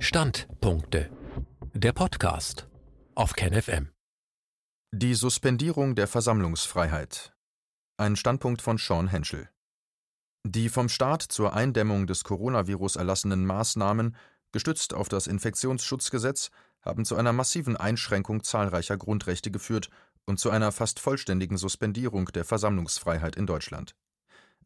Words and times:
Standpunkte. 0.00 1.10
Der 1.74 1.92
Podcast 1.92 2.68
auf 3.16 3.32
KenFM. 3.32 3.90
Die 4.92 5.14
Suspendierung 5.14 5.96
der 5.96 6.06
Versammlungsfreiheit. 6.06 7.34
Ein 7.96 8.14
Standpunkt 8.14 8.62
von 8.62 8.78
Sean 8.78 9.08
Henschel. 9.08 9.50
Die 10.46 10.68
vom 10.68 10.88
Staat 10.88 11.22
zur 11.22 11.52
Eindämmung 11.52 12.06
des 12.06 12.22
Coronavirus 12.22 12.94
erlassenen 12.94 13.44
Maßnahmen, 13.44 14.14
gestützt 14.52 14.94
auf 14.94 15.08
das 15.08 15.26
Infektionsschutzgesetz, 15.26 16.50
haben 16.80 17.04
zu 17.04 17.16
einer 17.16 17.32
massiven 17.32 17.76
Einschränkung 17.76 18.44
zahlreicher 18.44 18.96
Grundrechte 18.96 19.50
geführt 19.50 19.90
und 20.26 20.38
zu 20.38 20.50
einer 20.50 20.70
fast 20.70 21.00
vollständigen 21.00 21.58
Suspendierung 21.58 22.26
der 22.26 22.44
Versammlungsfreiheit 22.44 23.34
in 23.34 23.46
Deutschland. 23.46 23.96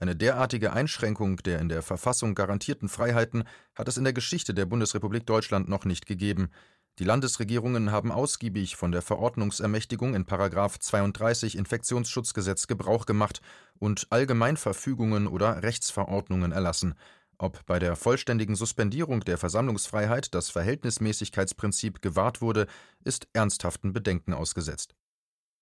Eine 0.03 0.17
derartige 0.17 0.73
Einschränkung 0.73 1.37
der 1.37 1.61
in 1.61 1.69
der 1.69 1.81
Verfassung 1.81 2.35
garantierten 2.35 2.89
Freiheiten 2.89 3.45
hat 3.77 3.87
es 3.87 3.97
in 3.97 4.03
der 4.03 4.13
Geschichte 4.13 4.53
der 4.53 4.67
Bundesrepublik 4.67 5.27
Deutschland 5.27 5.69
noch 5.69 5.85
nicht 5.85 6.07
gegeben. 6.07 6.51
Die 6.99 7.05
Landesregierungen 7.05 7.93
haben 7.93 8.11
ausgiebig 8.11 8.75
von 8.75 8.91
der 8.91 9.01
Verordnungsermächtigung 9.01 10.17
in§ 10.17 10.25
32 10.81 11.57
Infektionsschutzgesetz 11.57 12.67
Gebrauch 12.67 13.07
gemacht 13.07 13.43
und 13.79 14.09
Allgemeinverfügungen 14.11 15.29
oder 15.29 15.63
Rechtsverordnungen 15.63 16.51
erlassen. 16.51 16.95
Ob 17.39 17.65
bei 17.67 17.79
der 17.79 17.95
vollständigen 17.95 18.57
Suspendierung 18.57 19.21
der 19.21 19.39
Versammlungsfreiheit 19.39 20.35
das 20.35 20.51
Verhältnismäßigkeitsprinzip 20.51 22.03
gewahrt 22.03 22.41
wurde, 22.41 22.67
ist 23.05 23.29
ernsthaften 23.35 23.93
Bedenken 23.93 24.35
ausgesetzt. 24.35 24.97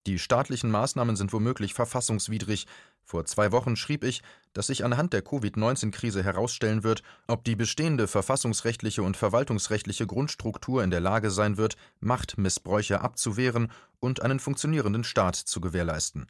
Die 0.06 0.18
staatlichen 0.18 0.70
Maßnahmen 0.70 1.14
sind 1.14 1.32
womöglich 1.32 1.74
verfassungswidrig. 1.74 2.66
Vor 3.04 3.26
zwei 3.26 3.52
Wochen 3.52 3.76
schrieb 3.76 4.02
ich, 4.02 4.22
dass 4.54 4.68
sich 4.68 4.84
anhand 4.84 5.12
der 5.12 5.22
Covid-19-Krise 5.22 6.24
herausstellen 6.24 6.82
wird, 6.84 7.02
ob 7.26 7.44
die 7.44 7.56
bestehende 7.56 8.08
verfassungsrechtliche 8.08 9.02
und 9.02 9.16
verwaltungsrechtliche 9.16 10.06
Grundstruktur 10.06 10.82
in 10.82 10.90
der 10.90 11.00
Lage 11.00 11.30
sein 11.30 11.58
wird, 11.58 11.76
Machtmissbräuche 12.00 13.02
abzuwehren 13.02 13.70
und 13.98 14.22
einen 14.22 14.40
funktionierenden 14.40 15.04
Staat 15.04 15.36
zu 15.36 15.60
gewährleisten. 15.60 16.28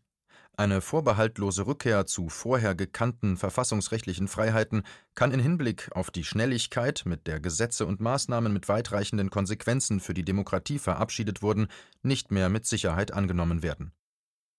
Eine 0.61 0.83
vorbehaltlose 0.83 1.66
Rückkehr 1.66 2.05
zu 2.05 2.28
vorher 2.28 2.75
gekannten 2.75 3.39
verfassungsrechtlichen 3.39 4.28
Freiheiten 4.28 4.83
kann 5.14 5.33
in 5.33 5.41
Hinblick 5.41 5.89
auf 5.92 6.11
die 6.11 6.22
Schnelligkeit, 6.22 7.05
mit 7.06 7.27
der 7.27 7.41
Gesetze 7.41 7.86
und 7.86 8.00
Maßnahmen 8.00 8.52
mit 8.52 8.69
weitreichenden 8.69 9.30
Konsequenzen 9.30 10.00
für 10.00 10.12
die 10.12 10.22
Demokratie 10.22 10.78
verabschiedet 10.78 11.41
wurden, 11.41 11.69
nicht 12.02 12.30
mehr 12.30 12.50
mit 12.50 12.67
Sicherheit 12.67 13.14
angenommen 13.14 13.62
werden. 13.62 13.92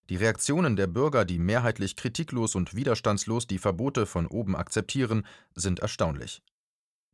Die 0.10 0.16
Reaktionen 0.16 0.76
der 0.76 0.88
Bürger, 0.88 1.24
die 1.24 1.38
mehrheitlich 1.38 1.96
kritiklos 1.96 2.56
und 2.56 2.74
widerstandslos 2.74 3.46
die 3.46 3.60
Verbote 3.60 4.08
von 4.08 4.26
oben 4.26 4.56
akzeptieren, 4.56 5.24
sind 5.54 5.82
erstaunlich. 5.82 6.42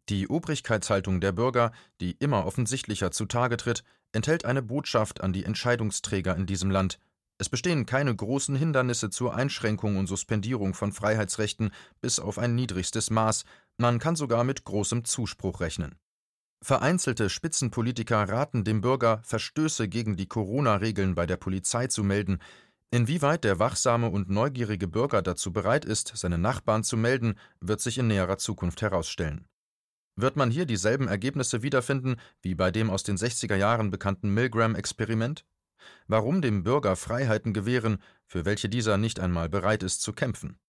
Die 0.07 0.29
Obrigkeitshaltung 0.29 1.19
der 1.19 1.33
Bürger, 1.33 1.73
die 1.99 2.15
immer 2.19 2.45
offensichtlicher 2.45 3.11
zutage 3.11 3.57
tritt, 3.57 3.83
enthält 4.13 4.45
eine 4.45 4.61
Botschaft 4.61 5.19
an 5.19 5.33
die 5.33 5.43
Entscheidungsträger 5.43 6.37
in 6.37 6.45
diesem 6.45 6.71
Land, 6.71 6.99
es 7.39 7.49
bestehen 7.49 7.85
keine 7.85 8.15
großen 8.15 8.55
Hindernisse 8.55 9.09
zur 9.09 9.35
Einschränkung 9.35 9.97
und 9.97 10.07
Suspendierung 10.07 10.73
von 10.73 10.91
Freiheitsrechten 10.91 11.71
bis 12.01 12.19
auf 12.19 12.39
ein 12.39 12.55
niedrigstes 12.55 13.11
Maß, 13.11 13.45
man 13.77 13.99
kann 13.99 14.15
sogar 14.15 14.43
mit 14.43 14.63
großem 14.63 15.05
Zuspruch 15.05 15.59
rechnen. 15.59 15.95
Vereinzelte 16.63 17.29
Spitzenpolitiker 17.29 18.27
raten 18.27 18.63
dem 18.63 18.81
Bürger, 18.81 19.21
Verstöße 19.23 19.87
gegen 19.87 20.17
die 20.17 20.27
Corona-Regeln 20.27 21.13
bei 21.13 21.27
der 21.27 21.37
Polizei 21.37 21.85
zu 21.85 22.03
melden. 22.03 22.39
Inwieweit 22.89 23.43
der 23.43 23.59
wachsame 23.59 24.09
und 24.09 24.29
neugierige 24.29 24.87
Bürger 24.87 25.21
dazu 25.21 25.53
bereit 25.53 25.85
ist, 25.85 26.13
seine 26.15 26.39
Nachbarn 26.39 26.83
zu 26.83 26.97
melden, 26.97 27.35
wird 27.59 27.81
sich 27.81 27.99
in 27.99 28.07
näherer 28.07 28.39
Zukunft 28.39 28.81
herausstellen. 28.81 29.47
Wird 30.15 30.35
man 30.35 30.49
hier 30.49 30.65
dieselben 30.65 31.07
Ergebnisse 31.07 31.61
wiederfinden 31.61 32.15
wie 32.41 32.55
bei 32.55 32.71
dem 32.71 32.89
aus 32.89 33.03
den 33.03 33.17
60er 33.17 33.55
Jahren 33.55 33.91
bekannten 33.91 34.33
Milgram-Experiment? 34.33 35.45
Warum 36.07 36.41
dem 36.41 36.63
Bürger 36.63 36.95
Freiheiten 36.95 37.53
gewähren, 37.53 38.01
für 38.25 38.45
welche 38.45 38.69
dieser 38.69 38.97
nicht 38.97 39.19
einmal 39.19 39.49
bereit 39.49 39.83
ist 39.83 40.01
zu 40.01 40.13
kämpfen? 40.13 40.59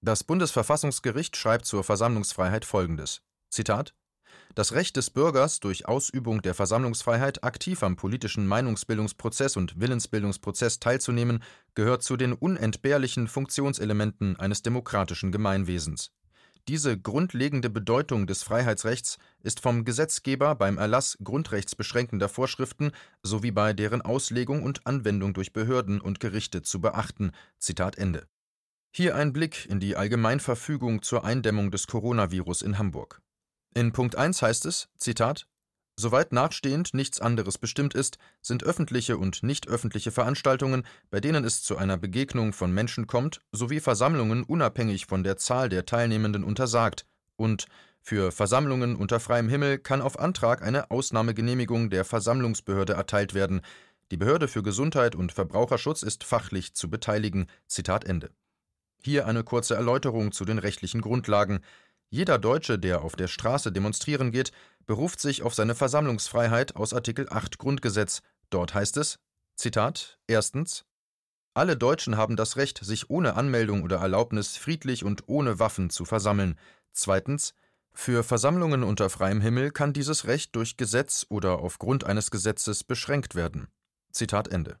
Das 0.00 0.24
Bundesverfassungsgericht 0.24 1.36
schreibt 1.36 1.66
zur 1.66 1.84
Versammlungsfreiheit 1.84 2.64
folgendes: 2.64 3.22
Zitat 3.50 3.94
das 4.54 4.72
Recht 4.72 4.96
des 4.96 5.10
Bürgers, 5.10 5.58
durch 5.58 5.88
Ausübung 5.88 6.40
der 6.40 6.54
Versammlungsfreiheit 6.54 7.42
aktiv 7.42 7.82
am 7.82 7.96
politischen 7.96 8.46
Meinungsbildungsprozess 8.46 9.56
und 9.56 9.80
Willensbildungsprozess 9.80 10.78
teilzunehmen, 10.78 11.42
gehört 11.74 12.04
zu 12.04 12.16
den 12.16 12.32
unentbehrlichen 12.32 13.26
Funktionselementen 13.26 14.36
eines 14.36 14.62
demokratischen 14.62 15.32
Gemeinwesens 15.32 16.12
diese 16.68 16.98
grundlegende 16.98 17.68
Bedeutung 17.68 18.26
des 18.26 18.42
Freiheitsrechts 18.42 19.18
ist 19.42 19.60
vom 19.60 19.84
Gesetzgeber 19.84 20.54
beim 20.54 20.78
Erlass 20.78 21.18
grundrechtsbeschränkender 21.22 22.28
Vorschriften 22.28 22.92
sowie 23.22 23.50
bei 23.50 23.74
deren 23.74 24.00
Auslegung 24.00 24.62
und 24.62 24.86
Anwendung 24.86 25.34
durch 25.34 25.52
Behörden 25.52 26.00
und 26.00 26.20
Gerichte 26.20 26.62
zu 26.62 26.80
beachten. 26.80 27.32
Zitat 27.58 27.98
Ende. 27.98 28.26
Hier 28.96 29.14
ein 29.16 29.32
Blick 29.32 29.66
in 29.66 29.80
die 29.80 29.96
Allgemeinverfügung 29.96 31.02
zur 31.02 31.24
Eindämmung 31.24 31.70
des 31.70 31.86
Coronavirus 31.86 32.62
in 32.62 32.78
Hamburg. 32.78 33.20
In 33.74 33.92
Punkt 33.92 34.16
1 34.16 34.40
heißt 34.40 34.66
es, 34.66 34.88
Zitat, 34.96 35.46
Soweit 35.96 36.32
nachstehend 36.32 36.92
nichts 36.92 37.20
anderes 37.20 37.56
bestimmt 37.58 37.94
ist, 37.94 38.18
sind 38.42 38.64
öffentliche 38.64 39.16
und 39.16 39.42
nicht 39.42 39.68
öffentliche 39.68 40.10
Veranstaltungen, 40.10 40.84
bei 41.10 41.20
denen 41.20 41.44
es 41.44 41.62
zu 41.62 41.76
einer 41.76 41.96
Begegnung 41.96 42.52
von 42.52 42.72
Menschen 42.72 43.06
kommt, 43.06 43.40
sowie 43.52 43.80
Versammlungen 43.80 44.42
unabhängig 44.42 45.06
von 45.06 45.22
der 45.22 45.36
Zahl 45.36 45.68
der 45.68 45.86
Teilnehmenden 45.86 46.42
untersagt 46.42 47.06
und 47.36 47.66
für 48.06 48.32
Versammlungen 48.32 48.96
unter 48.96 49.18
freiem 49.18 49.48
Himmel 49.48 49.78
kann 49.78 50.02
auf 50.02 50.18
Antrag 50.18 50.60
eine 50.60 50.90
Ausnahmegenehmigung 50.90 51.88
der 51.88 52.04
Versammlungsbehörde 52.04 52.92
erteilt 52.92 53.32
werden. 53.32 53.62
Die 54.10 54.18
Behörde 54.18 54.46
für 54.46 54.62
Gesundheit 54.62 55.14
und 55.14 55.32
Verbraucherschutz 55.32 56.02
ist 56.02 56.22
fachlich 56.22 56.74
zu 56.74 56.90
beteiligen. 56.90 57.46
Zitat 57.66 58.04
Ende. 58.04 58.30
Hier 59.02 59.26
eine 59.26 59.42
kurze 59.42 59.74
Erläuterung 59.74 60.32
zu 60.32 60.44
den 60.44 60.58
rechtlichen 60.58 61.00
Grundlagen. 61.00 61.60
Jeder 62.14 62.38
Deutsche, 62.38 62.78
der 62.78 63.02
auf 63.02 63.16
der 63.16 63.26
Straße 63.26 63.72
demonstrieren 63.72 64.30
geht, 64.30 64.52
beruft 64.86 65.18
sich 65.18 65.42
auf 65.42 65.52
seine 65.52 65.74
Versammlungsfreiheit 65.74 66.76
aus 66.76 66.94
Artikel 66.94 67.26
8 67.28 67.58
Grundgesetz. 67.58 68.22
Dort 68.50 68.72
heißt 68.72 68.98
es: 68.98 69.18
Zitat: 69.56 70.20
Erstens. 70.28 70.84
Alle 71.54 71.76
Deutschen 71.76 72.16
haben 72.16 72.36
das 72.36 72.56
Recht, 72.56 72.78
sich 72.84 73.10
ohne 73.10 73.34
Anmeldung 73.34 73.82
oder 73.82 73.96
Erlaubnis 73.96 74.56
friedlich 74.56 75.02
und 75.02 75.24
ohne 75.26 75.58
Waffen 75.58 75.90
zu 75.90 76.04
versammeln. 76.04 76.56
Zweitens. 76.92 77.52
Für 77.92 78.22
Versammlungen 78.22 78.84
unter 78.84 79.10
freiem 79.10 79.40
Himmel 79.40 79.72
kann 79.72 79.92
dieses 79.92 80.28
Recht 80.28 80.54
durch 80.54 80.76
Gesetz 80.76 81.26
oder 81.28 81.58
aufgrund 81.58 82.04
eines 82.04 82.30
Gesetzes 82.30 82.84
beschränkt 82.84 83.34
werden. 83.34 83.66
Zitat 84.12 84.46
Ende. 84.46 84.78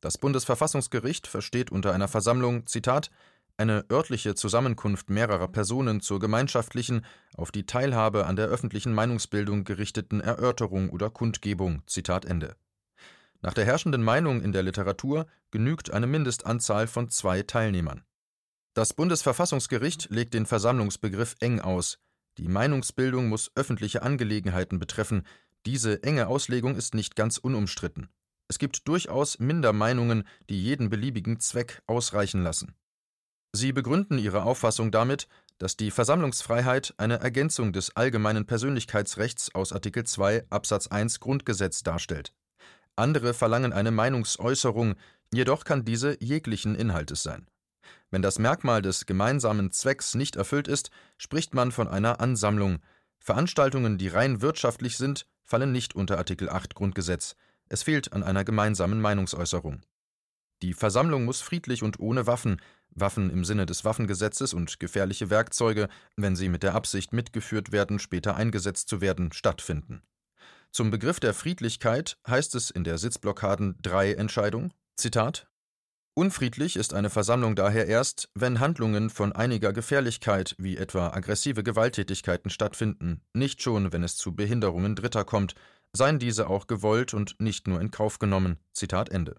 Das 0.00 0.16
Bundesverfassungsgericht 0.16 1.26
versteht 1.26 1.70
unter 1.70 1.92
einer 1.92 2.08
Versammlung, 2.08 2.66
Zitat, 2.66 3.10
eine 3.56 3.84
örtliche 3.90 4.34
Zusammenkunft 4.34 5.10
mehrerer 5.10 5.48
Personen 5.48 6.00
zur 6.00 6.18
gemeinschaftlichen, 6.18 7.04
auf 7.36 7.52
die 7.52 7.66
Teilhabe 7.66 8.26
an 8.26 8.36
der 8.36 8.46
öffentlichen 8.46 8.92
Meinungsbildung 8.92 9.64
gerichteten 9.64 10.20
Erörterung 10.20 10.90
oder 10.90 11.10
Kundgebung. 11.10 11.82
Zitat 11.86 12.24
Ende. 12.24 12.56
Nach 13.40 13.54
der 13.54 13.64
herrschenden 13.64 14.02
Meinung 14.02 14.42
in 14.42 14.52
der 14.52 14.62
Literatur 14.62 15.26
genügt 15.50 15.92
eine 15.92 16.06
Mindestanzahl 16.06 16.86
von 16.86 17.10
zwei 17.10 17.42
Teilnehmern. 17.42 18.02
Das 18.72 18.92
Bundesverfassungsgericht 18.94 20.08
legt 20.10 20.34
den 20.34 20.46
Versammlungsbegriff 20.46 21.36
eng 21.40 21.60
aus. 21.60 21.98
Die 22.38 22.48
Meinungsbildung 22.48 23.28
muss 23.28 23.52
öffentliche 23.54 24.02
Angelegenheiten 24.02 24.80
betreffen. 24.80 25.24
Diese 25.66 26.02
enge 26.02 26.26
Auslegung 26.26 26.74
ist 26.74 26.94
nicht 26.94 27.14
ganz 27.14 27.38
unumstritten. 27.38 28.08
Es 28.48 28.58
gibt 28.58 28.88
durchaus 28.88 29.38
Mindermeinungen, 29.38 30.24
die 30.50 30.60
jeden 30.60 30.90
beliebigen 30.90 31.38
Zweck 31.38 31.82
ausreichen 31.86 32.42
lassen. 32.42 32.74
Sie 33.56 33.70
begründen 33.70 34.18
ihre 34.18 34.42
Auffassung 34.42 34.90
damit, 34.90 35.28
dass 35.58 35.76
die 35.76 35.92
Versammlungsfreiheit 35.92 36.92
eine 36.96 37.20
Ergänzung 37.20 37.72
des 37.72 37.94
allgemeinen 37.94 38.46
Persönlichkeitsrechts 38.46 39.54
aus 39.54 39.72
Artikel 39.72 40.02
2 40.02 40.46
Absatz 40.50 40.88
1 40.88 41.20
Grundgesetz 41.20 41.84
darstellt. 41.84 42.34
Andere 42.96 43.32
verlangen 43.32 43.72
eine 43.72 43.92
Meinungsäußerung, 43.92 44.96
jedoch 45.32 45.62
kann 45.62 45.84
diese 45.84 46.20
jeglichen 46.20 46.74
Inhaltes 46.74 47.22
sein. 47.22 47.46
Wenn 48.10 48.22
das 48.22 48.40
Merkmal 48.40 48.82
des 48.82 49.06
gemeinsamen 49.06 49.70
Zwecks 49.70 50.16
nicht 50.16 50.34
erfüllt 50.34 50.66
ist, 50.66 50.90
spricht 51.16 51.54
man 51.54 51.70
von 51.70 51.86
einer 51.86 52.18
Ansammlung. 52.20 52.80
Veranstaltungen, 53.20 53.98
die 53.98 54.08
rein 54.08 54.42
wirtschaftlich 54.42 54.96
sind, 54.96 55.26
fallen 55.44 55.70
nicht 55.70 55.94
unter 55.94 56.18
Artikel 56.18 56.50
8 56.50 56.74
Grundgesetz. 56.74 57.36
Es 57.68 57.84
fehlt 57.84 58.14
an 58.14 58.24
einer 58.24 58.42
gemeinsamen 58.42 59.00
Meinungsäußerung. 59.00 59.82
Die 60.64 60.72
Versammlung 60.72 61.26
muss 61.26 61.42
friedlich 61.42 61.82
und 61.82 62.00
ohne 62.00 62.26
Waffen, 62.26 62.58
Waffen 62.88 63.28
im 63.28 63.44
Sinne 63.44 63.66
des 63.66 63.84
Waffengesetzes 63.84 64.54
und 64.54 64.80
gefährliche 64.80 65.28
Werkzeuge, 65.28 65.90
wenn 66.16 66.36
sie 66.36 66.48
mit 66.48 66.62
der 66.62 66.74
Absicht 66.74 67.12
mitgeführt 67.12 67.70
werden, 67.70 67.98
später 67.98 68.34
eingesetzt 68.34 68.88
zu 68.88 69.02
werden, 69.02 69.30
stattfinden. 69.32 70.00
Zum 70.70 70.90
Begriff 70.90 71.20
der 71.20 71.34
Friedlichkeit 71.34 72.16
heißt 72.26 72.54
es 72.54 72.70
in 72.70 72.82
der 72.82 72.96
Sitzblockaden 72.96 73.76
3 73.82 74.14
Entscheidung, 74.14 74.72
Zitat, 74.96 75.50
Unfriedlich 76.14 76.76
ist 76.76 76.94
eine 76.94 77.10
Versammlung 77.10 77.56
daher 77.56 77.86
erst, 77.86 78.30
wenn 78.34 78.58
Handlungen 78.58 79.10
von 79.10 79.32
einiger 79.32 79.74
Gefährlichkeit 79.74 80.54
wie 80.56 80.78
etwa 80.78 81.08
aggressive 81.08 81.62
Gewalttätigkeiten 81.62 82.50
stattfinden, 82.50 83.20
nicht 83.34 83.60
schon, 83.60 83.92
wenn 83.92 84.02
es 84.02 84.16
zu 84.16 84.34
Behinderungen 84.34 84.96
Dritter 84.96 85.26
kommt, 85.26 85.54
seien 85.92 86.18
diese 86.18 86.48
auch 86.48 86.68
gewollt 86.68 87.12
und 87.12 87.38
nicht 87.38 87.68
nur 87.68 87.82
in 87.82 87.90
Kauf 87.90 88.18
genommen. 88.18 88.56
Zitat 88.72 89.10
Ende. 89.10 89.36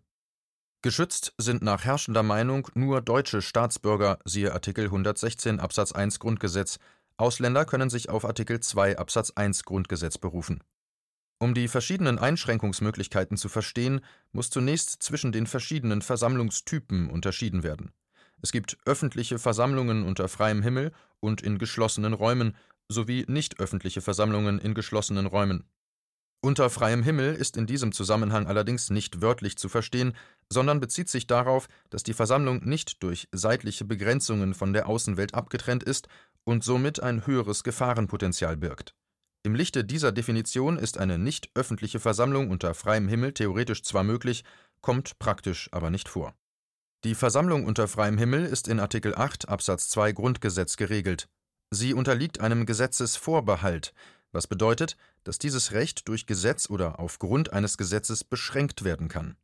Geschützt 0.85 1.33
sind 1.39 1.63
nach 1.63 1.83
herrschender 1.83 2.21
Meinung 2.21 2.67
nur 2.75 3.01
deutsche 3.01 3.41
Staatsbürger, 3.41 4.19
siehe 4.23 4.53
Artikel 4.53 4.85
116 4.85 5.59
Absatz 5.59 5.93
1 5.93 6.19
Grundgesetz. 6.19 6.77
Ausländer 7.17 7.65
können 7.65 7.89
sich 7.89 8.09
auf 8.09 8.23
Artikel 8.23 8.59
2 8.59 8.99
Absatz 8.99 9.31
1 9.31 9.63
Grundgesetz 9.63 10.19
berufen 10.19 10.61
um 11.39 11.53
die 11.53 11.67
verschiedenen 11.67 12.17
Einschränkungsmöglichkeiten 12.17 13.37
zu 13.37 13.49
verstehen, 13.49 14.01
muss 14.31 14.49
zunächst 14.49 15.03
zwischen 15.03 15.31
den 15.31 15.47
verschiedenen 15.47 16.01
Versammlungstypen 16.01 17.09
unterschieden 17.09 17.63
werden. 17.63 17.91
Es 18.41 18.51
gibt 18.51 18.77
öffentliche 18.85 19.37
Versammlungen 19.39 20.03
unter 20.03 20.27
freiem 20.27 20.61
Himmel 20.61 20.91
und 21.19 21.41
in 21.41 21.57
geschlossenen 21.57 22.13
Räumen 22.13 22.55
sowie 22.87 23.25
nicht 23.27 23.59
öffentliche 23.59 24.01
Versammlungen 24.01 24.59
in 24.59 24.73
geschlossenen 24.73 25.25
Räumen. 25.25 25.65
Unter 26.45 26.69
freiem 26.69 27.01
Himmel 27.01 27.33
ist 27.33 27.57
in 27.57 27.65
diesem 27.65 27.91
Zusammenhang 27.91 28.45
allerdings 28.45 28.91
nicht 28.91 29.21
wörtlich 29.21 29.57
zu 29.57 29.67
verstehen, 29.67 30.13
sondern 30.47 30.79
bezieht 30.79 31.09
sich 31.09 31.25
darauf, 31.25 31.67
dass 31.89 32.03
die 32.03 32.13
Versammlung 32.13 32.63
nicht 32.63 33.01
durch 33.01 33.27
seitliche 33.31 33.83
Begrenzungen 33.83 34.53
von 34.53 34.71
der 34.71 34.87
Außenwelt 34.87 35.33
abgetrennt 35.33 35.83
ist 35.83 36.07
und 36.43 36.63
somit 36.63 37.01
ein 37.01 37.25
höheres 37.25 37.63
Gefahrenpotenzial 37.63 38.57
birgt 38.57 38.93
im 39.45 39.53
Lichte 39.53 39.85
dieser 39.85 40.11
Definition 40.11 40.79
ist 40.79 40.97
eine 40.97 41.19
nicht 41.19 41.51
öffentliche 41.53 41.99
Versammlung 41.99 42.49
unter 42.49 42.73
freiem 42.73 43.07
Himmel 43.07 43.31
theoretisch 43.31 43.83
zwar 43.83 44.03
möglich, 44.03 44.43
kommt 44.81 45.19
praktisch 45.19 45.69
aber 45.71 45.91
nicht 45.91 46.09
vor. 46.09 46.33
Die 47.03 47.13
Versammlung 47.13 47.63
unter 47.65 47.87
freiem 47.87 48.17
Himmel 48.17 48.43
ist 48.45 48.67
in 48.67 48.79
Artikel 48.79 49.13
8 49.13 49.47
Absatz 49.47 49.89
2 49.89 50.13
Grundgesetz 50.13 50.77
geregelt. 50.77 51.29
Sie 51.69 51.93
unterliegt 51.93 52.39
einem 52.39 52.65
Gesetzesvorbehalt, 52.65 53.93
was 54.35 54.45
bedeutet, 54.45 54.97
dass 55.23 55.39
dieses 55.39 55.71
Recht 55.71 56.07
durch 56.07 56.27
Gesetz 56.27 56.69
oder 56.69 56.99
aufgrund 56.99 57.53
eines 57.53 57.77
Gesetzes 57.77 58.23
beschränkt 58.23 58.83
werden 58.83 59.07
kann 59.07 59.35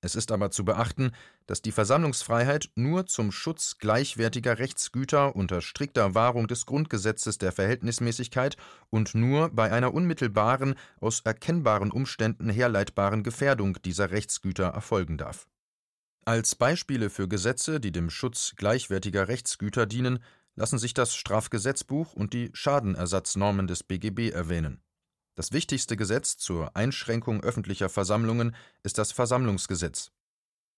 es 0.00 0.14
ist 0.14 0.30
aber 0.30 0.50
zu 0.52 0.64
beachten, 0.64 1.10
dass 1.46 1.60
die 1.60 1.72
Versammlungsfreiheit 1.72 2.70
nur 2.76 3.06
zum 3.06 3.32
Schutz 3.32 3.78
gleichwertiger 3.78 4.58
Rechtsgüter 4.58 5.34
unter 5.34 5.60
strikter 5.60 6.14
Wahrung 6.14 6.46
des 6.46 6.66
Grundgesetzes 6.66 7.38
der 7.38 7.50
Verhältnismäßigkeit 7.50 8.56
und 8.90 9.16
nur 9.16 9.48
bei 9.50 9.72
einer 9.72 9.92
unmittelbaren, 9.92 10.76
aus 11.00 11.20
erkennbaren 11.20 11.90
Umständen 11.90 12.48
herleitbaren 12.48 13.24
Gefährdung 13.24 13.82
dieser 13.82 14.12
Rechtsgüter 14.12 14.66
erfolgen 14.66 15.18
darf. 15.18 15.48
Als 16.24 16.54
Beispiele 16.54 17.10
für 17.10 17.26
Gesetze, 17.26 17.80
die 17.80 17.90
dem 17.90 18.10
Schutz 18.10 18.52
gleichwertiger 18.56 19.26
Rechtsgüter 19.26 19.86
dienen, 19.86 20.22
lassen 20.58 20.78
sich 20.78 20.92
das 20.92 21.14
Strafgesetzbuch 21.14 22.12
und 22.12 22.34
die 22.34 22.50
Schadenersatznormen 22.52 23.66
des 23.66 23.82
BGB 23.82 24.30
erwähnen 24.30 24.82
das 25.38 25.52
wichtigste 25.52 25.96
Gesetz 25.96 26.36
zur 26.36 26.74
Einschränkung 26.76 27.44
öffentlicher 27.44 27.88
Versammlungen 27.88 28.56
ist 28.82 28.98
das 28.98 29.12
Versammlungsgesetz. 29.12 30.10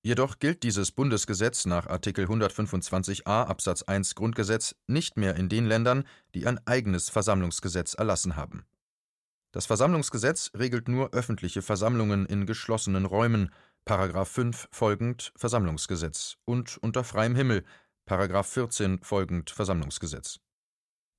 Jedoch 0.03 0.39
gilt 0.39 0.65
dieses 0.65 0.93
Bundesgesetz 0.93 1.65
nach 1.65 1.87
Artikel 1.87 2.27
125a 2.27 3.47
Absatz 3.47 3.83
1 3.85 4.17
Grundgesetz 4.17 4.77
nicht 4.87 5.17
mehr 5.17 5.37
in 5.37 5.49
den 5.49 5.65
Ländern, 5.65 6.05
die 6.35 6.47
ein 6.47 6.61
eigenes 6.67 7.09
Versammlungsgesetz 7.09 7.95
erlassen 7.95 8.37
haben. 8.37 8.67
Das 9.51 9.65
Versammlungsgesetz 9.65 10.51
regelt 10.55 10.89
nur 10.89 11.15
öffentliche 11.15 11.63
Versammlungen 11.63 12.27
in 12.27 12.45
geschlossenen 12.45 13.07
Räumen,§ 13.07 13.55
5 14.27 14.69
folgend 14.71 15.33
Versammlungsgesetz 15.37 16.37
und 16.45 16.77
unter 16.83 17.03
freiem 17.03 17.35
Himmel,§ 17.35 17.61
14 18.43 19.03
folgend 19.03 19.51
Versammlungsgesetz 19.51 20.41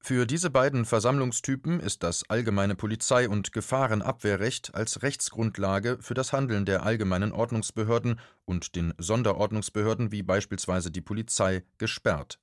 für 0.04 0.26
diese 0.26 0.50
beiden 0.50 0.86
Versammlungstypen 0.86 1.80
ist 1.80 2.02
das 2.02 2.28
allgemeine 2.28 2.74
Polizei 2.74 3.30
und 3.30 3.54
Gefahrenabwehrrecht 3.54 4.74
als 4.74 5.04
Rechtsgrundlage 5.04 6.00
für 6.02 6.16
das 6.16 6.34
Handeln 6.34 6.66
der 6.66 6.84
allgemeinen 6.84 7.32
Ordnungsbehörden 7.32 8.20
und 8.46 8.76
den 8.76 8.96
Sonderordnungsbehörden 8.98 10.12
wie 10.12 10.24
beispielsweise 10.24 10.90
die 10.90 11.02
Polizei 11.02 11.64
gesperrt. 11.78 12.40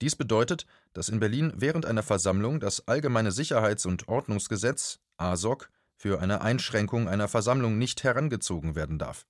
Dies 0.00 0.14
bedeutet, 0.14 0.66
dass 0.92 1.08
in 1.08 1.18
Berlin 1.18 1.52
während 1.56 1.84
einer 1.84 2.04
Versammlung 2.04 2.60
das 2.60 2.86
Allgemeine 2.86 3.32
Sicherheits 3.32 3.86
und 3.86 4.06
Ordnungsgesetz 4.06 5.00
(ASOG) 5.16 5.68
für 5.96 6.20
eine 6.20 6.42
Einschränkung 6.42 7.08
einer 7.08 7.26
Versammlung 7.26 7.76
nicht 7.76 8.04
herangezogen 8.04 8.76
werden 8.76 9.00
darf. 9.00 9.26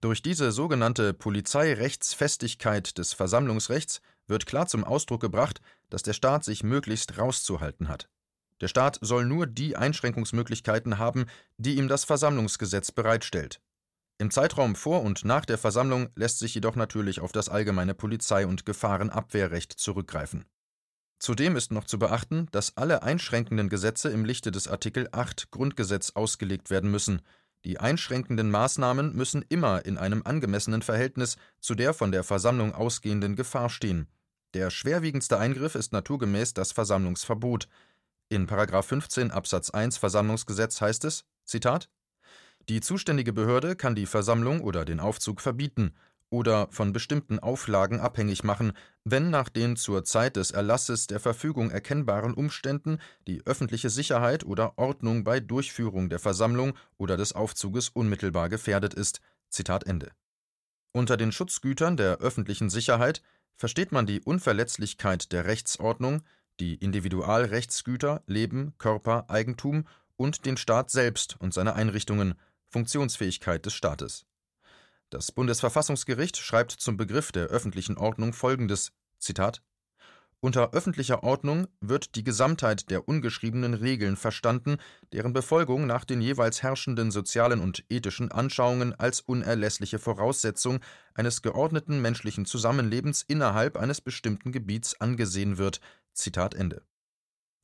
Durch 0.00 0.22
diese 0.22 0.52
sogenannte 0.52 1.14
Polizeirechtsfestigkeit 1.14 2.98
des 2.98 3.12
Versammlungsrechts 3.12 4.00
wird 4.26 4.46
klar 4.46 4.66
zum 4.66 4.84
Ausdruck 4.84 5.20
gebracht, 5.20 5.60
dass 5.90 6.02
der 6.02 6.12
Staat 6.12 6.44
sich 6.44 6.62
möglichst 6.62 7.18
rauszuhalten 7.18 7.88
hat. 7.88 8.08
Der 8.60 8.68
Staat 8.68 8.98
soll 9.00 9.24
nur 9.24 9.46
die 9.46 9.76
Einschränkungsmöglichkeiten 9.76 10.98
haben, 10.98 11.26
die 11.58 11.76
ihm 11.76 11.88
das 11.88 12.04
Versammlungsgesetz 12.04 12.92
bereitstellt. 12.92 13.60
Im 14.18 14.30
Zeitraum 14.30 14.76
vor 14.76 15.02
und 15.02 15.24
nach 15.24 15.44
der 15.44 15.58
Versammlung 15.58 16.08
lässt 16.14 16.38
sich 16.38 16.54
jedoch 16.54 16.76
natürlich 16.76 17.20
auf 17.20 17.32
das 17.32 17.48
allgemeine 17.48 17.94
Polizei- 17.94 18.46
und 18.46 18.64
Gefahrenabwehrrecht 18.64 19.72
zurückgreifen. 19.72 20.44
Zudem 21.18 21.56
ist 21.56 21.72
noch 21.72 21.84
zu 21.84 21.98
beachten, 21.98 22.48
dass 22.52 22.76
alle 22.76 23.02
einschränkenden 23.02 23.68
Gesetze 23.68 24.10
im 24.10 24.24
Lichte 24.24 24.50
des 24.50 24.68
Artikel 24.68 25.08
8 25.10 25.50
Grundgesetz 25.50 26.12
ausgelegt 26.14 26.70
werden 26.70 26.90
müssen. 26.90 27.22
Die 27.64 27.80
einschränkenden 27.80 28.50
Maßnahmen 28.50 29.14
müssen 29.14 29.44
immer 29.48 29.84
in 29.84 29.98
einem 29.98 30.22
angemessenen 30.24 30.82
Verhältnis 30.82 31.36
zu 31.60 31.74
der 31.74 31.94
von 31.94 32.12
der 32.12 32.24
Versammlung 32.24 32.74
ausgehenden 32.74 33.36
Gefahr 33.36 33.70
stehen 33.70 34.08
der 34.54 34.70
schwerwiegendste 34.70 35.36
Eingriff 35.36 35.74
ist 35.74 35.92
naturgemäß 35.92 36.54
das 36.54 36.70
Versammlungsverbot. 36.70 37.68
In§ 38.28 38.46
15 38.82 39.32
Absatz 39.32 39.70
1 39.70 39.98
Versammlungsgesetz 39.98 40.80
heißt 40.80 41.04
es: 41.04 41.24
Zitat 41.44 41.90
Die 42.68 42.80
zuständige 42.80 43.32
Behörde 43.32 43.74
kann 43.74 43.96
die 43.96 44.06
Versammlung 44.06 44.60
oder 44.60 44.84
den 44.84 45.00
Aufzug 45.00 45.40
verbieten 45.40 45.96
oder 46.34 46.66
von 46.70 46.92
bestimmten 46.92 47.38
Auflagen 47.38 48.00
abhängig 48.00 48.42
machen, 48.42 48.72
wenn 49.04 49.30
nach 49.30 49.48
den 49.48 49.76
zur 49.76 50.04
Zeit 50.04 50.36
des 50.36 50.50
Erlasses 50.50 51.06
der 51.06 51.20
Verfügung 51.20 51.70
erkennbaren 51.70 52.34
Umständen 52.34 52.98
die 53.28 53.46
öffentliche 53.46 53.88
Sicherheit 53.88 54.44
oder 54.44 54.76
Ordnung 54.76 55.22
bei 55.22 55.38
Durchführung 55.38 56.08
der 56.08 56.18
Versammlung 56.18 56.74
oder 56.98 57.16
des 57.16 57.32
Aufzuges 57.34 57.88
unmittelbar 57.88 58.48
gefährdet 58.48 58.94
ist. 58.94 59.20
Zitat 59.48 59.84
Ende. 59.84 60.10
Unter 60.92 61.16
den 61.16 61.30
Schutzgütern 61.30 61.96
der 61.96 62.18
öffentlichen 62.18 62.68
Sicherheit 62.68 63.22
Versteht 63.56 63.92
man 63.92 64.06
die 64.06 64.20
Unverletzlichkeit 64.20 65.30
der 65.32 65.44
Rechtsordnung, 65.44 66.22
die 66.58 66.74
Individualrechtsgüter, 66.74 68.22
Leben, 68.26 68.74
Körper, 68.78 69.30
Eigentum 69.30 69.86
und 70.16 70.44
den 70.44 70.56
Staat 70.56 70.90
selbst 70.90 71.36
und 71.40 71.54
seine 71.54 71.74
Einrichtungen, 71.74 72.34
Funktionsfähigkeit 72.68 73.64
des 73.64 73.74
Staates. 73.74 74.26
Das 75.10 75.32
Bundesverfassungsgericht 75.32 76.36
schreibt 76.36 76.72
zum 76.72 76.96
Begriff 76.96 77.32
der 77.32 77.46
öffentlichen 77.46 77.96
Ordnung 77.96 78.32
folgendes 78.32 78.92
Zitat 79.18 79.62
unter 80.44 80.74
öffentlicher 80.74 81.22
Ordnung 81.22 81.68
wird 81.80 82.16
die 82.16 82.22
Gesamtheit 82.22 82.90
der 82.90 83.08
ungeschriebenen 83.08 83.72
Regeln 83.72 84.14
verstanden, 84.14 84.76
deren 85.10 85.32
Befolgung 85.32 85.86
nach 85.86 86.04
den 86.04 86.20
jeweils 86.20 86.62
herrschenden 86.62 87.10
sozialen 87.10 87.62
und 87.62 87.82
ethischen 87.88 88.30
Anschauungen 88.30 88.92
als 88.92 89.22
unerlässliche 89.22 89.98
Voraussetzung 89.98 90.80
eines 91.14 91.40
geordneten 91.40 92.02
menschlichen 92.02 92.44
Zusammenlebens 92.44 93.22
innerhalb 93.22 93.78
eines 93.78 94.02
bestimmten 94.02 94.52
Gebiets 94.52 95.00
angesehen 95.00 95.56
wird. 95.56 95.80
Zitat 96.12 96.54
Ende. 96.54 96.82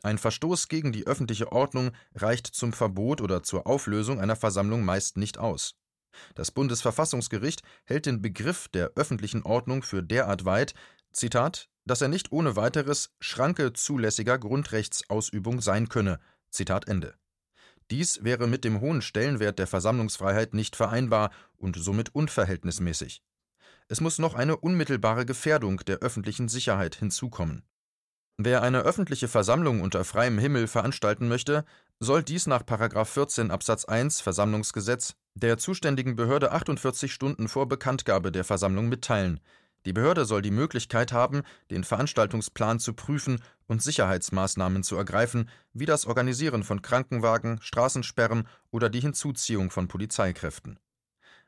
Ein 0.02 0.16
Verstoß 0.16 0.68
gegen 0.68 0.90
die 0.90 1.06
öffentliche 1.06 1.52
Ordnung 1.52 1.90
reicht 2.14 2.46
zum 2.46 2.72
Verbot 2.72 3.20
oder 3.20 3.42
zur 3.42 3.66
Auflösung 3.66 4.20
einer 4.20 4.36
Versammlung 4.36 4.86
meist 4.86 5.18
nicht 5.18 5.36
aus. 5.36 5.74
Das 6.34 6.50
Bundesverfassungsgericht 6.50 7.62
hält 7.84 8.06
den 8.06 8.22
Begriff 8.22 8.68
der 8.68 8.92
öffentlichen 8.96 9.42
Ordnung 9.42 9.82
für 9.82 10.02
derart 10.02 10.44
weit, 10.44 10.74
Zitat, 11.12 11.68
dass 11.84 12.00
er 12.00 12.08
nicht 12.08 12.32
ohne 12.32 12.56
weiteres 12.56 13.10
Schranke 13.20 13.72
zulässiger 13.72 14.38
Grundrechtsausübung 14.38 15.60
sein 15.60 15.88
könne. 15.88 16.20
Zitat 16.50 16.88
Ende. 16.88 17.14
Dies 17.90 18.22
wäre 18.22 18.46
mit 18.46 18.64
dem 18.64 18.80
hohen 18.80 19.02
Stellenwert 19.02 19.58
der 19.58 19.66
Versammlungsfreiheit 19.66 20.54
nicht 20.54 20.76
vereinbar 20.76 21.30
und 21.56 21.76
somit 21.76 22.14
unverhältnismäßig. 22.14 23.22
Es 23.88 24.00
muss 24.00 24.18
noch 24.18 24.34
eine 24.34 24.56
unmittelbare 24.56 25.26
Gefährdung 25.26 25.78
der 25.78 25.98
öffentlichen 25.98 26.48
Sicherheit 26.48 26.94
hinzukommen. 26.94 27.64
Wer 28.38 28.62
eine 28.62 28.82
öffentliche 28.82 29.26
Versammlung 29.26 29.80
unter 29.80 30.04
freiem 30.04 30.38
Himmel 30.38 30.68
veranstalten 30.68 31.26
möchte, 31.26 31.64
soll 31.98 32.22
dies 32.22 32.46
nach 32.46 32.62
14 32.64 33.50
Absatz 33.50 33.84
1 33.84 34.20
Versammlungsgesetz 34.20 35.16
der 35.34 35.58
zuständigen 35.58 36.16
Behörde 36.16 36.52
48 36.52 37.12
Stunden 37.12 37.48
vor 37.48 37.68
Bekanntgabe 37.68 38.32
der 38.32 38.44
Versammlung 38.44 38.88
mitteilen, 38.88 39.40
die 39.86 39.94
Behörde 39.94 40.26
soll 40.26 40.42
die 40.42 40.50
Möglichkeit 40.50 41.12
haben, 41.12 41.42
den 41.70 41.84
Veranstaltungsplan 41.84 42.80
zu 42.80 42.92
prüfen 42.92 43.40
und 43.66 43.82
Sicherheitsmaßnahmen 43.82 44.82
zu 44.82 44.96
ergreifen, 44.96 45.48
wie 45.72 45.86
das 45.86 46.06
Organisieren 46.06 46.64
von 46.64 46.82
Krankenwagen, 46.82 47.60
Straßensperren 47.62 48.46
oder 48.70 48.90
die 48.90 49.00
Hinzuziehung 49.00 49.70
von 49.70 49.88
Polizeikräften. 49.88 50.78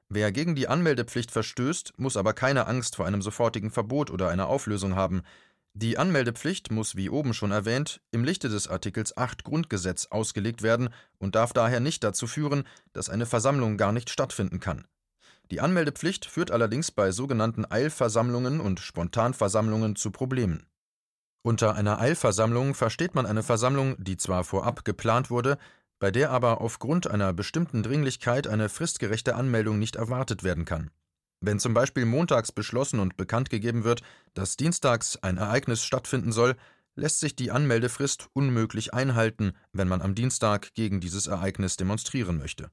Wer 0.08 0.32
gegen 0.32 0.54
die 0.54 0.68
Anmeldepflicht 0.68 1.30
verstößt, 1.30 1.98
muss 1.98 2.16
aber 2.16 2.32
keine 2.32 2.66
Angst 2.66 2.96
vor 2.96 3.06
einem 3.06 3.22
sofortigen 3.22 3.70
Verbot 3.70 4.10
oder 4.10 4.28
einer 4.28 4.46
Auflösung 4.46 4.94
haben. 4.94 5.22
Die 5.74 5.96
Anmeldepflicht 5.96 6.70
muss, 6.70 6.96
wie 6.96 7.08
oben 7.08 7.32
schon 7.32 7.50
erwähnt, 7.50 8.02
im 8.10 8.24
Lichte 8.24 8.50
des 8.50 8.68
Artikels 8.68 9.16
8 9.16 9.42
Grundgesetz 9.42 10.06
ausgelegt 10.10 10.62
werden 10.62 10.90
und 11.18 11.34
darf 11.34 11.54
daher 11.54 11.80
nicht 11.80 12.04
dazu 12.04 12.26
führen, 12.26 12.64
dass 12.92 13.08
eine 13.08 13.24
Versammlung 13.24 13.78
gar 13.78 13.92
nicht 13.92 14.10
stattfinden 14.10 14.60
kann. 14.60 14.86
Die 15.50 15.60
Anmeldepflicht 15.60 16.26
führt 16.26 16.50
allerdings 16.50 16.90
bei 16.90 17.10
sogenannten 17.10 17.64
Eilversammlungen 17.64 18.60
und 18.60 18.80
Spontanversammlungen 18.80 19.96
zu 19.96 20.10
Problemen. 20.10 20.66
Unter 21.42 21.74
einer 21.74 21.98
Eilversammlung 21.98 22.74
versteht 22.74 23.14
man 23.14 23.26
eine 23.26 23.42
Versammlung, 23.42 23.96
die 23.98 24.16
zwar 24.16 24.44
vorab 24.44 24.84
geplant 24.84 25.30
wurde, 25.30 25.58
bei 25.98 26.10
der 26.10 26.30
aber 26.30 26.60
aufgrund 26.60 27.08
einer 27.08 27.32
bestimmten 27.32 27.82
Dringlichkeit 27.82 28.46
eine 28.46 28.68
fristgerechte 28.68 29.34
Anmeldung 29.34 29.78
nicht 29.78 29.96
erwartet 29.96 30.42
werden 30.42 30.64
kann. 30.64 30.90
Wenn 31.44 31.58
zum 31.58 31.74
Beispiel 31.74 32.06
montags 32.06 32.52
beschlossen 32.52 33.00
und 33.00 33.16
bekannt 33.16 33.50
gegeben 33.50 33.82
wird, 33.82 34.02
dass 34.32 34.56
dienstags 34.56 35.16
ein 35.16 35.38
Ereignis 35.38 35.82
stattfinden 35.82 36.30
soll, 36.30 36.54
lässt 36.94 37.18
sich 37.18 37.34
die 37.34 37.50
Anmeldefrist 37.50 38.28
unmöglich 38.32 38.94
einhalten, 38.94 39.52
wenn 39.72 39.88
man 39.88 40.02
am 40.02 40.14
Dienstag 40.14 40.72
gegen 40.74 41.00
dieses 41.00 41.26
Ereignis 41.26 41.76
demonstrieren 41.76 42.38
möchte. 42.38 42.70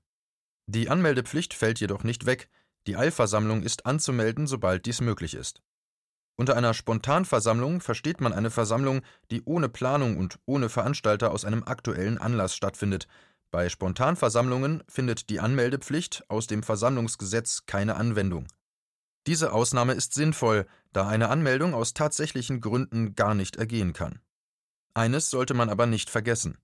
Die 0.68 0.88
Anmeldepflicht 0.88 1.56
fällt 1.56 1.80
jedoch 1.80 2.04
nicht 2.04 2.28
weg, 2.28 2.48
die 2.86 2.96
Eilversammlung 2.96 3.64
ist 3.64 3.88
anzumelden, 3.88 4.46
sobald 4.46 4.86
dies 4.86 5.02
möglich 5.02 5.34
ist. 5.34 5.64
Unter 6.36 6.56
einer 6.56 6.76
Spontanversammlung 6.76 7.82
versteht 7.82 8.22
man 8.22 8.34
eine 8.34 8.52
Versammlung, 8.52 9.02
die 9.32 9.42
ohne 9.46 9.68
Planung 9.68 10.16
und 10.16 10.38
ohne 10.46 10.70
Veranstalter 10.70 11.32
aus 11.32 11.44
einem 11.44 11.64
aktuellen 11.64 12.20
Anlass 12.20 12.56
stattfindet. 12.56 13.08
Bei 13.50 13.68
Spontanversammlungen 13.68 14.84
findet 14.88 15.30
die 15.32 15.40
Anmeldepflicht 15.40 16.24
aus 16.30 16.46
dem 16.46 16.62
Versammlungsgesetz 16.62 17.66
keine 17.66 17.96
Anwendung. 17.96 18.46
Diese 19.28 19.54
Ausnahme 19.54 19.94
ist 19.94 20.14
sinnvoll, 20.14 20.66
da 20.94 21.08
eine 21.08 21.30
Anmeldung 21.30 21.74
aus 21.74 21.94
tatsächlichen 21.94 22.62
Gründen 22.62 23.16
gar 23.16 23.36
nicht 23.36 23.58
ergehen 23.58 23.94
kann. 23.94 24.20
Eines 24.94 25.30
sollte 25.30 25.54
man 25.54 25.70
aber 25.70 25.86
nicht 25.86 26.10
vergessen. 26.10 26.58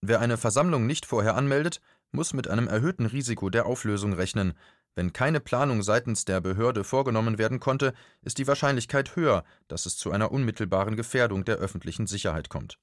Wer 0.00 0.20
eine 0.20 0.36
Versammlung 0.36 0.86
nicht 0.86 1.06
vorher 1.06 1.36
anmeldet, 1.36 1.80
muss 2.12 2.32
mit 2.32 2.48
einem 2.48 2.68
erhöhten 2.68 3.06
Risiko 3.06 3.50
der 3.50 3.66
Auflösung 3.66 4.12
rechnen, 4.12 4.54
wenn 4.96 5.12
keine 5.12 5.40
Planung 5.40 5.82
seitens 5.82 6.24
der 6.24 6.40
Behörde 6.40 6.82
vorgenommen 6.82 7.36
werden 7.36 7.60
konnte, 7.60 7.92
ist 8.22 8.38
die 8.38 8.46
Wahrscheinlichkeit 8.46 9.14
höher, 9.14 9.44
dass 9.68 9.84
es 9.84 9.98
zu 9.98 10.10
einer 10.10 10.32
unmittelbaren 10.32 10.96
Gefährdung 10.96 11.44
der 11.44 11.56
öffentlichen 11.56 12.06
Sicherheit 12.06 12.48
kommt. 12.48 12.78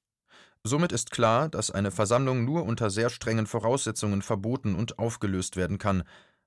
Somit 0.62 0.92
ist 0.92 1.10
klar, 1.10 1.48
dass 1.48 1.72
eine 1.72 1.90
Versammlung 1.90 2.44
nur 2.44 2.64
unter 2.64 2.88
sehr 2.88 3.10
strengen 3.10 3.48
Voraussetzungen 3.48 4.22
verboten 4.22 4.76
und 4.76 5.00
aufgelöst 5.00 5.56
werden 5.56 5.78
kann. 5.78 6.04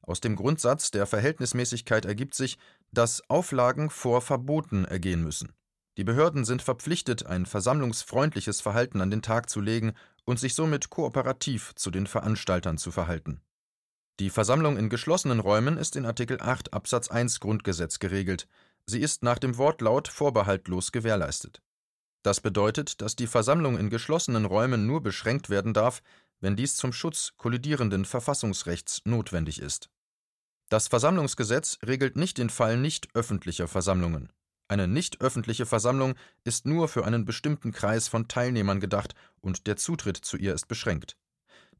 Aus 0.08 0.22
dem 0.22 0.38
Grundsatz 0.38 0.90
der 0.90 1.06
Verhältnismäßigkeit 1.06 2.06
ergibt 2.06 2.34
sich, 2.34 2.58
dass 2.94 3.22
Auflagen 3.30 3.90
vor 3.90 4.22
Verboten 4.22 4.86
ergehen 4.86 5.22
müssen. 5.22 5.54
Die 5.98 6.06
Behörden 6.06 6.46
sind 6.46 6.62
verpflichtet, 6.62 7.26
ein 7.26 7.46
versammlungsfreundliches 7.46 8.62
Verhalten 8.62 9.02
an 9.02 9.12
den 9.12 9.22
Tag 9.22 9.50
zu 9.50 9.60
legen 9.60 9.94
und 10.24 10.40
sich 10.40 10.56
somit 10.56 10.90
kooperativ 10.90 11.76
zu 11.76 11.92
den 11.92 12.08
Veranstaltern 12.08 12.78
zu 12.78 12.92
verhalten. 12.92 13.42
Die 14.22 14.30
Versammlung 14.30 14.78
in 14.78 14.90
geschlossenen 14.90 15.42
Räumen 15.42 15.78
ist 15.78 15.98
in 15.98 16.06
Artikel 16.06 16.40
8 16.40 16.74
Absatz 16.74 17.10
1 17.10 17.42
Grundgesetz 17.42 18.00
geregelt. 18.00 18.48
Sie 18.86 19.02
ist 19.02 19.24
nach 19.24 19.40
dem 19.40 19.58
Wortlaut 19.58 20.08
vorbehaltlos 20.08 20.94
gewährleistet. 20.94 21.62
Das 22.24 22.40
bedeutet, 22.40 23.02
dass 23.02 23.18
die 23.18 23.28
Versammlung 23.28 23.78
in 23.78 23.90
geschlossenen 23.90 24.46
Räumen 24.46 24.88
nur 24.88 25.02
beschränkt 25.02 25.50
werden 25.50 25.74
darf, 25.74 26.02
wenn 26.40 26.56
dies 26.56 26.76
zum 26.76 26.94
Schutz 26.94 27.34
kollidierenden 27.38 28.06
Verfassungsrechts 28.06 29.02
notwendig 29.06 29.62
ist. 29.62 29.90
Das 30.70 30.90
Versammlungsgesetz 30.90 31.80
regelt 31.86 32.18
nicht 32.18 32.38
den 32.38 32.50
Fall 32.50 32.78
nicht 32.78 33.08
öffentlicher 33.14 33.70
Versammlungen. 33.70 34.34
Eine 34.68 34.90
nicht 34.90 35.22
öffentliche 35.22 35.66
Versammlung 35.66 36.16
ist 36.44 36.66
nur 36.66 36.90
für 36.90 37.06
einen 37.06 37.24
bestimmten 37.24 37.72
Kreis 37.72 38.10
von 38.10 38.28
Teilnehmern 38.28 38.82
gedacht 38.82 39.16
und 39.40 39.66
der 39.66 39.78
Zutritt 39.78 40.18
zu 40.18 40.36
ihr 40.36 40.54
ist 40.54 40.68
beschränkt. 40.68 41.16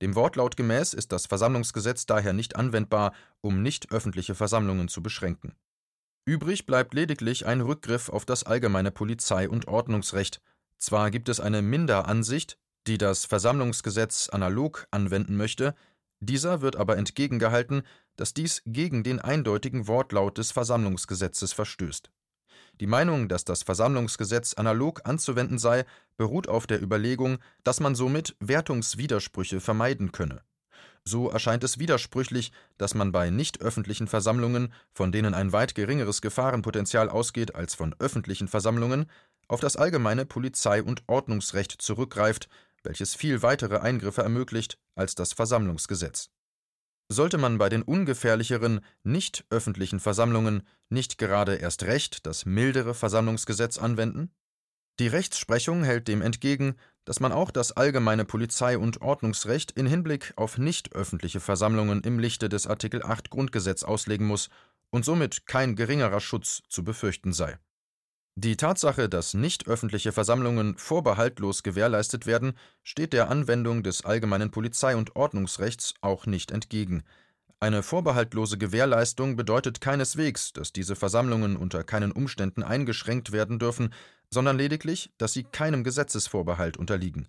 Dem 0.02 0.16
Wortlaut 0.16 0.56
gemäß 0.56 0.94
ist 0.94 1.12
das 1.12 1.26
Versammlungsgesetz 1.26 2.06
daher 2.06 2.32
nicht 2.32 2.56
anwendbar, 2.56 3.14
um 3.42 3.62
nicht 3.62 3.92
öffentliche 3.92 4.36
Versammlungen 4.36 4.88
zu 4.88 5.04
beschränken. 5.04 5.54
Übrig 6.24 6.66
bleibt 6.66 6.94
lediglich 6.94 7.46
ein 7.46 7.60
Rückgriff 7.60 8.08
auf 8.08 8.26
das 8.26 8.46
allgemeine 8.46 8.92
Polizei- 8.92 9.50
und 9.50 9.68
Ordnungsrecht. 9.68 10.42
Zwar 10.78 11.12
gibt 11.12 11.28
es 11.28 11.42
eine 11.42 11.62
Minderansicht, 11.62 12.58
die 12.86 12.98
das 12.98 13.26
Versammlungsgesetz 13.26 14.30
analog 14.30 14.88
anwenden 14.92 15.36
möchte, 15.36 15.76
dieser 16.20 16.62
wird 16.62 16.76
aber 16.76 16.98
entgegengehalten, 16.98 17.84
dass 18.18 18.34
dies 18.34 18.62
gegen 18.66 19.04
den 19.04 19.20
eindeutigen 19.20 19.88
Wortlaut 19.88 20.38
des 20.38 20.52
Versammlungsgesetzes 20.52 21.54
verstößt 21.54 22.12
die 22.80 22.88
Meinung, 22.88 23.28
dass 23.28 23.44
das 23.44 23.64
Versammlungsgesetz 23.64 24.54
analog 24.54 25.02
anzuwenden 25.06 25.58
sei, 25.58 25.86
beruht 26.16 26.48
auf 26.48 26.68
der 26.68 26.82
Überlegung, 26.82 27.40
dass 27.64 27.80
man 27.80 27.96
somit 27.96 28.36
Wertungswidersprüche 28.40 29.60
vermeiden 29.60 30.12
könne. 30.12 30.42
So 31.04 31.30
erscheint 31.30 31.64
es 31.64 31.80
widersprüchlich, 31.80 32.52
dass 32.78 32.94
man 32.94 33.12
bei 33.12 33.30
nicht 33.30 33.62
öffentlichen 33.62 34.08
Versammlungen, 34.08 34.74
von 34.92 35.12
denen 35.12 35.34
ein 35.34 35.54
weit 35.54 35.74
geringeres 35.74 36.22
Gefahrenpotenzial 36.22 37.10
ausgeht 37.10 37.56
als 37.56 37.74
von 37.74 37.96
öffentlichen 37.98 38.48
Versammlungen, 38.48 39.10
auf 39.48 39.62
das 39.62 39.78
allgemeine 39.78 40.26
Polizei- 40.26 40.84
und 40.84 41.04
Ordnungsrecht 41.08 41.82
zurückgreift, 41.82 42.50
welches 42.84 43.16
viel 43.16 43.42
weitere 43.42 43.78
Eingriffe 43.78 44.22
ermöglicht 44.22 44.78
als 44.96 45.16
das 45.16 45.34
Versammlungsgesetz 45.34 46.30
sollte 47.10 47.38
man 47.38 47.58
bei 47.58 47.70
den 47.70 47.84
ungefährlicheren, 47.84 48.82
nicht 49.04 49.46
öffentlichen 49.50 50.00
Versammlungen 50.00 50.64
nicht 50.90 51.18
gerade 51.18 51.56
erst 51.56 51.84
recht 51.84 52.26
das 52.26 52.46
mildere 52.46 52.94
Versammlungsgesetz 52.94 53.78
anwenden? 53.78 54.32
Die 55.00 55.08
Rechtsprechung 55.08 55.84
hält 55.84 56.08
dem 56.08 56.22
entgegen, 56.22 56.76
dass 57.06 57.20
man 57.20 57.32
auch 57.32 57.52
das 57.52 57.72
allgemeine 57.72 58.26
Polizei- 58.26 58.78
und 58.78 59.02
Ordnungsrecht 59.02 59.72
in 59.72 59.86
Hinblick 59.86 60.34
auf 60.36 60.58
nicht 60.58 60.94
öffentliche 60.94 61.40
Versammlungen 61.40 62.02
im 62.02 62.20
Lichte 62.20 62.50
des 62.50 62.68
Artikel 62.68 63.04
8 63.04 63.30
Grundgesetz 63.30 63.84
auslegen 63.84 64.26
muss 64.26 64.50
und 64.90 65.06
somit 65.06 65.46
kein 65.46 65.76
geringerer 65.76 66.20
Schutz 66.20 66.64
zu 66.68 66.84
befürchten 66.84 67.32
sei 67.32 67.58
die 68.40 68.56
Tatsache, 68.56 69.10
dass 69.10 69.34
nicht 69.34 69.68
öffentliche 69.68 70.12
Versammlungen 70.12 70.78
vorbehaltlos 70.78 71.64
gewährleistet 71.64 72.28
werden, 72.28 72.54
steht 72.84 73.12
der 73.14 73.32
Anwendung 73.32 73.82
des 73.82 74.06
allgemeinen 74.06 74.52
Polizei- 74.52 74.96
und 74.96 75.16
Ordnungsrechts 75.16 75.96
auch 76.02 76.28
nicht 76.28 76.52
entgegen. 76.52 77.02
Eine 77.60 77.82
vorbehaltlose 77.82 78.60
Gewährleistung 78.60 79.38
bedeutet 79.38 79.82
keineswegs, 79.82 80.54
dass 80.54 80.72
diese 80.72 80.96
Versammlungen 80.96 81.58
unter 81.58 81.84
keinen 81.84 82.12
Umständen 82.12 82.62
eingeschränkt 82.62 83.32
werden 83.32 83.58
dürfen, 83.58 83.92
sondern 84.30 84.56
lediglich, 84.56 85.10
dass 85.18 85.34
sie 85.34 85.44
keinem 85.44 85.84
Gesetzesvorbehalt 85.84 86.78
unterliegen. 86.78 87.28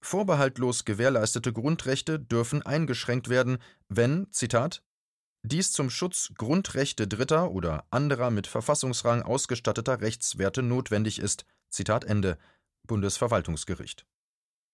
Vorbehaltlos 0.00 0.84
gewährleistete 0.84 1.52
Grundrechte 1.52 2.20
dürfen 2.20 2.62
eingeschränkt 2.62 3.28
werden, 3.28 3.58
wenn, 3.88 4.28
Zitat, 4.30 4.84
dies 5.42 5.72
zum 5.72 5.88
Schutz 5.90 6.32
Grundrechte 6.36 7.06
Dritter 7.06 7.50
oder 7.50 7.84
anderer 7.90 8.30
mit 8.30 8.46
Verfassungsrang 8.46 9.22
ausgestatteter 9.22 10.00
Rechtswerte 10.00 10.62
notwendig 10.62 11.18
ist. 11.18 11.44
Zitat 11.68 12.04
Ende. 12.04 12.38
Bundesverwaltungsgericht. 12.86 14.06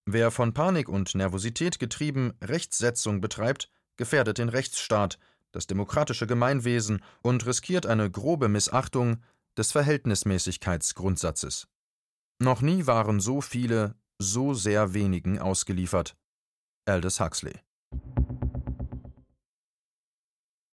Wer 0.07 0.31
von 0.31 0.55
Panik 0.55 0.89
und 0.89 1.15
Nervosität 1.15 1.79
getrieben 1.79 2.33
Rechtssetzung 2.41 3.21
betreibt, 3.21 3.71
gefährdet 3.97 4.39
den 4.39 4.49
Rechtsstaat, 4.49 5.19
das 5.53 5.67
demokratische 5.67 6.27
Gemeinwesen 6.27 7.03
und 7.23 7.47
riskiert 7.47 7.87
eine 7.87 8.11
grobe 8.11 8.49
Missachtung 8.49 9.23
des 9.57 9.73
Verhältnismäßigkeitsgrundsatzes. 9.73 11.69
Noch 12.39 12.61
nie 12.61 12.87
waren 12.87 13.21
so 13.21 13.41
viele 13.41 13.95
so 14.19 14.55
sehr 14.55 14.95
wenigen 14.95 15.39
ausgeliefert. 15.39 16.17
Aldous 16.87 17.21
Huxley 17.21 17.61